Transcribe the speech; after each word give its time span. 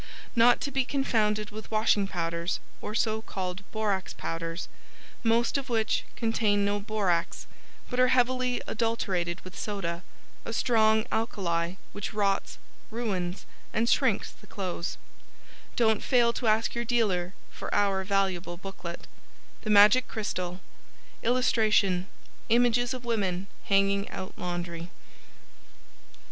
Not 0.35 0.59
to 0.61 0.71
be 0.71 0.83
confounded 0.83 1.51
with 1.51 1.69
washing 1.69 2.07
powders 2.07 2.59
or 2.81 2.95
so 2.95 3.21
called 3.21 3.61
"Borax 3.71 4.15
Powders" 4.15 4.67
most 5.23 5.59
of 5.59 5.69
which 5.69 6.05
contain 6.15 6.65
no 6.65 6.79
Borax, 6.79 7.45
but 7.87 7.99
are 7.99 8.07
heavily 8.07 8.63
adulterated 8.65 9.39
with 9.41 9.55
soda, 9.55 10.01
a 10.43 10.53
strong 10.53 11.05
alkali 11.11 11.73
which 11.91 12.15
rots, 12.15 12.57
ruins 12.89 13.45
and 13.73 13.87
shrinks 13.87 14.31
the 14.31 14.47
clothes. 14.47 14.97
Don't 15.75 16.01
fail 16.01 16.33
to 16.33 16.47
ask 16.47 16.73
your 16.73 16.83
dealer 16.83 17.35
for 17.51 17.71
our 17.71 18.03
valuable 18.03 18.57
booklet 18.57 19.05
The 19.61 19.69
Magic 19.69 20.07
Crystal 20.07 20.61
[Illustration: 21.21 22.07
Images 22.49 22.95
of 22.95 23.05
women 23.05 23.45
hanging 23.65 24.09
out 24.09 24.33
laundry. 24.35 24.89